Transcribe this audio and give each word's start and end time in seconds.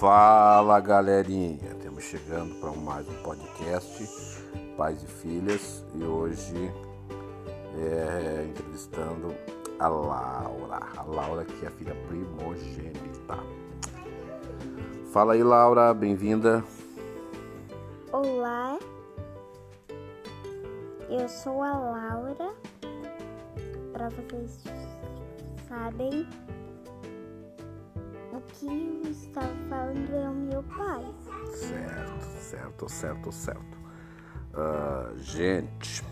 Fala 0.00 0.80
galerinha, 0.80 1.72
estamos 1.72 2.04
chegando 2.04 2.54
para 2.54 2.72
mais 2.72 3.06
um 3.06 3.22
podcast 3.22 4.08
Pais 4.74 5.02
e 5.02 5.06
Filhas 5.06 5.84
e 5.94 6.02
hoje 6.02 6.72
é, 7.76 8.46
entrevistando 8.48 9.34
a 9.78 9.88
Laura, 9.88 10.80
a 10.96 11.02
Laura 11.02 11.44
que 11.44 11.66
é 11.66 11.68
a 11.68 11.70
filha 11.72 11.94
primogênita. 12.08 13.40
Fala 15.12 15.34
aí 15.34 15.42
Laura, 15.42 15.92
bem-vinda. 15.92 16.64
Olá, 18.10 18.78
eu 21.10 21.28
sou 21.28 21.62
a 21.62 21.78
Laura. 21.78 22.54
Para 23.92 24.08
vocês 24.08 24.64
sabem, 25.68 26.26
o 28.32 28.40
que 28.52 28.66
eu 28.66 29.10
estava 29.10 29.54
falando. 29.68 29.89
Certo, 31.52 32.26
certo, 32.40 32.88
certo, 32.88 33.32
certo. 33.32 33.78
Uh, 34.52 35.16
gente, 35.18 36.04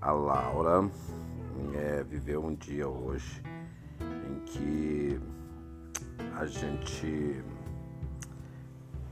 a 0.00 0.12
Laura 0.12 0.90
é, 1.74 2.02
viveu 2.04 2.44
um 2.44 2.54
dia 2.54 2.88
hoje 2.88 3.42
em 4.00 4.40
que 4.40 5.20
a 6.36 6.46
gente 6.46 7.42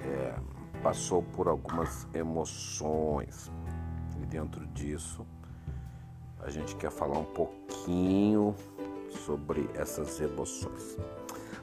é, 0.00 0.34
passou 0.82 1.22
por 1.22 1.48
algumas 1.48 2.06
emoções 2.14 3.50
e 4.22 4.26
dentro 4.26 4.66
disso 4.68 5.26
a 6.40 6.50
gente 6.50 6.76
quer 6.76 6.90
falar 6.90 7.18
um 7.18 7.24
pouquinho 7.24 8.54
sobre 9.10 9.68
essas 9.74 10.20
emoções. 10.20 10.96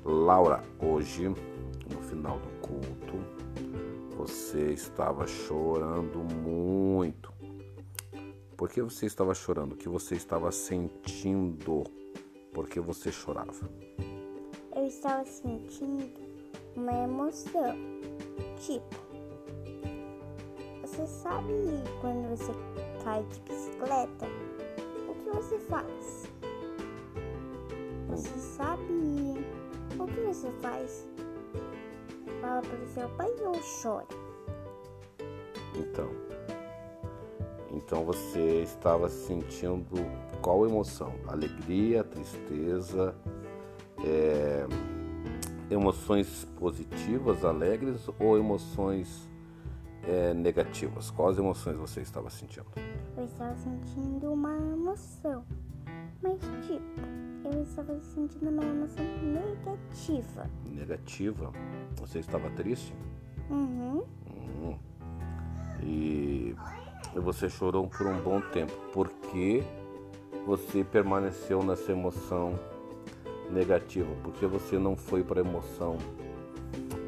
Laura, 0.03 0.61
hoje, 0.79 1.33
no 1.89 2.01
final 2.01 2.39
do 2.39 2.49
culto, 2.61 3.43
você 4.15 4.73
estava 4.73 5.25
chorando 5.27 6.19
muito. 6.19 7.33
Por 8.55 8.69
que 8.69 8.81
você 8.81 9.05
estava 9.05 9.33
chorando? 9.33 9.73
O 9.73 9.75
que 9.75 9.89
você 9.89 10.15
estava 10.15 10.51
sentindo? 10.51 11.83
Por 12.53 12.69
que 12.69 12.79
você 12.79 13.11
chorava? 13.11 13.69
Eu 14.75 14.85
estava 14.85 15.25
sentindo 15.25 16.09
uma 16.75 16.93
emoção. 17.03 17.75
Tipo, 18.59 18.95
você 20.81 21.07
sabe 21.07 21.53
quando 22.01 22.29
você 22.29 22.51
cai 23.03 23.23
de 23.23 23.39
bicicleta? 23.41 24.27
O 25.09 25.15
que 25.15 25.29
você 25.31 25.59
faz? 25.59 26.29
Você 28.09 28.39
sabe 28.39 28.83
o 29.99 30.05
que 30.05 30.21
você 30.21 30.51
faz? 30.61 31.07
Fala 32.43 32.61
para 32.61 32.77
o 32.77 32.87
seu 32.87 33.07
pai 33.11 33.31
ou 33.39 33.53
chora? 33.81 34.05
Então, 35.77 36.09
então 37.71 38.03
você 38.03 38.63
estava 38.63 39.07
sentindo 39.07 39.95
qual 40.41 40.67
emoção? 40.67 41.13
Alegria, 41.25 42.03
tristeza, 42.03 43.15
é, 44.03 44.67
emoções 45.71 46.45
positivas, 46.59 47.45
alegres 47.45 48.09
ou 48.19 48.37
emoções 48.37 49.25
é, 50.05 50.33
negativas? 50.33 51.09
Quais 51.11 51.37
emoções 51.37 51.77
você 51.77 52.01
estava 52.01 52.29
sentindo? 52.29 52.67
Eu 53.15 53.23
estava 53.23 53.55
sentindo 53.55 54.33
uma 54.33 54.53
emoção, 54.53 55.45
mas 56.23 56.39
tipo, 56.65 57.53
eu 57.53 57.61
estava 57.61 57.99
sentindo 57.99 58.49
uma 58.49 58.63
emoção 58.63 59.05
negativa. 59.21 60.49
Negativa? 60.71 61.51
Você 61.97 62.19
estava 62.19 62.49
triste? 62.51 62.95
Uhum. 63.49 64.03
Hum. 64.61 64.77
E 65.83 66.55
você 67.13 67.49
chorou 67.49 67.87
por 67.87 68.07
um 68.07 68.19
bom 68.21 68.39
tempo. 68.39 68.71
Por 68.93 69.09
que 69.09 69.61
você 70.45 70.83
permaneceu 70.83 71.61
nessa 71.61 71.91
emoção 71.91 72.57
negativa? 73.51 74.09
Porque 74.23 74.45
você 74.45 74.79
não 74.79 74.95
foi 74.95 75.23
para 75.23 75.41
a 75.41 75.45
emoção 75.45 75.97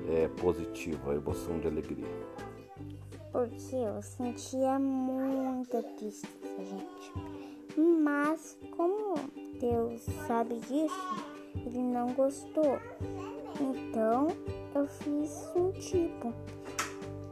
é, 0.09 0.27
positiva, 0.27 1.11
a 1.11 1.15
emoção 1.15 1.57
de 1.59 1.67
alegria? 1.67 2.05
Porque 3.31 3.75
eu 3.75 4.01
sentia 4.01 4.79
muita 4.79 5.81
tristeza, 5.83 6.63
gente. 6.63 7.13
Mas 7.77 8.57
como 8.77 9.04
Deus 9.59 10.01
sabe 10.27 10.55
disso, 10.59 11.25
ele 11.65 11.81
não 11.81 12.13
gostou. 12.13 12.79
Então 13.59 14.27
eu 14.73 14.87
fiz 14.87 15.51
um 15.55 15.71
tipo. 15.71 16.33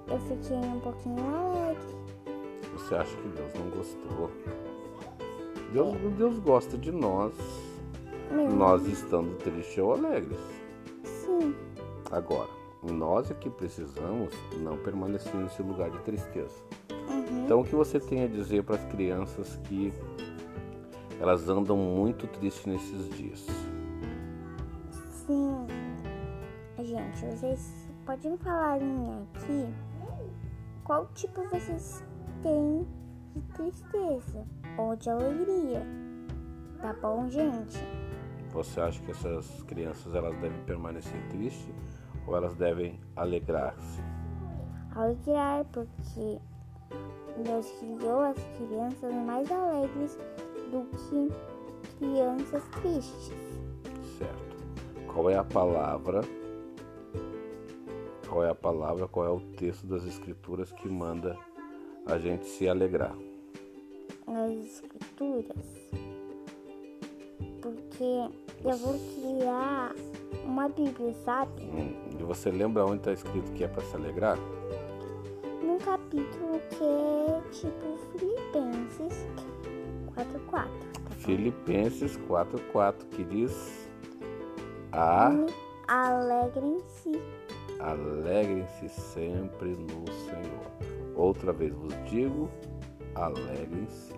Eu 0.08 0.20
fiquei 0.20 0.58
um 0.58 0.80
pouquinho 0.80 1.24
alegre. 1.36 1.84
Você 2.74 2.96
acha 2.96 3.16
que 3.18 3.28
Deus 3.30 3.54
não 3.56 3.70
gostou? 3.70 4.32
Deus, 5.72 5.96
Deus 6.18 6.40
gosta 6.40 6.78
de 6.78 6.92
nós, 6.92 7.34
Mesmo. 8.32 8.56
nós 8.56 8.86
estando 8.88 9.36
tristes 9.38 9.78
ou 9.78 9.94
alegres. 9.94 10.38
Sim, 11.04 11.56
Agora, 12.12 12.50
nós 12.84 13.32
é 13.32 13.34
que 13.34 13.50
precisamos 13.50 14.34
não 14.60 14.78
permanecer 14.78 15.34
nesse 15.36 15.64
lugar 15.64 15.90
de 15.90 15.98
tristeza. 16.00 16.54
uhum. 16.92 17.44
Então, 17.46 17.62
o 17.62 17.64
que 17.64 17.74
você 17.76 18.00
tem 18.00 18.24
a 18.24 18.28
dizer 18.28 18.64
para 18.64 18.76
as 18.76 18.84
crianças 18.86 19.56
que 19.64 19.92
elas 21.20 21.48
andam 21.50 21.78
muito 21.78 22.28
tristes 22.28 22.66
nesses 22.66 23.10
dias? 23.18 23.46
sim. 25.26 25.68
Gente, 26.84 27.26
vocês 27.26 27.88
podem 28.06 28.36
falar 28.38 28.76
aqui 28.76 29.74
qual 30.84 31.06
tipo 31.14 31.42
vocês 31.44 32.04
têm 32.42 32.86
de 33.34 33.42
tristeza 33.54 34.46
ou 34.78 34.96
de 34.96 35.10
alegria. 35.10 35.82
Tá 36.82 36.94
bom, 37.02 37.30
gente? 37.30 37.80
Você 38.52 38.82
acha 38.82 39.02
que 39.02 39.12
essas 39.12 39.64
crianças 39.64 40.14
elas 40.14 40.36
devem 40.40 40.62
permanecer 40.66 41.18
tristes 41.30 41.74
ou 42.28 42.36
elas 42.36 42.54
devem 42.56 43.00
alegrar-se? 43.16 44.02
alegrar, 44.96 45.66
porque 45.72 46.40
Deus 47.44 47.72
criou 47.80 48.20
as 48.22 48.38
crianças 48.58 49.14
mais 49.14 49.50
alegres 49.52 50.18
do 50.74 50.86
que 50.98 51.32
crianças 52.00 52.64
tristes. 52.82 53.32
Certo. 54.18 54.56
Qual 55.14 55.30
é 55.30 55.38
a 55.38 55.44
palavra? 55.44 56.22
Qual 58.28 58.44
é 58.44 58.50
a 58.50 58.56
palavra? 58.56 59.08
Qual 59.08 59.26
é 59.26 59.30
o 59.30 59.40
texto 59.40 59.86
das 59.86 60.04
escrituras 60.06 60.72
que 60.72 60.90
manda 60.90 61.38
a 62.08 62.18
gente 62.18 62.46
se 62.48 62.68
alegrar? 62.68 63.16
Nas 64.28 64.52
escrituras. 64.66 65.92
Porque 67.62 68.30
eu 68.66 68.78
vou 68.78 68.96
criar 69.16 69.94
uma 70.44 70.68
Bíblia, 70.68 71.14
sabe? 71.24 71.62
Hum, 71.64 71.94
E 72.20 72.24
você 72.24 72.50
lembra 72.50 72.84
onde 72.86 72.98
está 72.98 73.14
escrito 73.14 73.52
que 73.54 73.64
é 73.64 73.68
para 73.68 73.84
se 73.84 73.96
alegrar? 73.96 74.38
Num 75.62 75.78
capítulo 75.78 76.60
que 76.70 76.84
é 76.84 77.42
tipo 77.52 77.98
Filipenses 78.18 79.28
4.4. 80.16 80.50
Tá? 80.52 80.68
Filipenses 81.18 82.18
4:4 82.28 83.06
que 83.12 83.24
diz: 83.24 83.90
a 84.92 85.32
Alegrem-se 85.88 87.22
Alegrem-se 87.80 88.88
sempre 88.90 89.70
no 89.70 90.12
Senhor. 90.12 90.72
Outra 91.16 91.52
vez 91.52 91.74
vos 91.74 91.94
digo, 92.06 92.50
alegrem-se. 93.16 94.14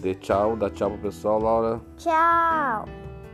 Dê 0.00 0.14
tchau, 0.14 0.56
dá 0.56 0.68
tchau 0.68 0.90
pro 0.90 1.00
pessoal, 1.00 1.40
Laura. 1.40 1.80
Tchau! 1.96 2.84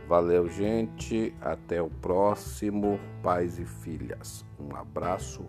Valeu, 0.07 0.47
gente. 0.47 1.35
Até 1.41 1.81
o 1.81 1.89
próximo, 1.89 2.99
pais 3.21 3.59
e 3.59 3.65
filhas. 3.65 4.45
Um 4.59 4.75
abraço 4.75 5.45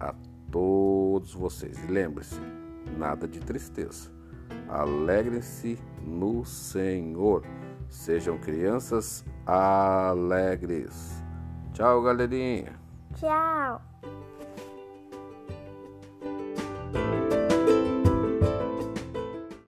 a 0.00 0.14
todos 0.50 1.34
vocês. 1.34 1.82
E 1.84 1.86
lembre-se, 1.86 2.40
nada 2.98 3.28
de 3.28 3.40
tristeza. 3.40 4.10
Alegrem-se 4.68 5.78
no 6.02 6.44
Senhor. 6.44 7.44
Sejam 7.88 8.36
crianças 8.38 9.24
alegres. 9.46 11.24
Tchau, 11.72 12.02
galerinha. 12.02 12.72
Tchau! 13.14 13.80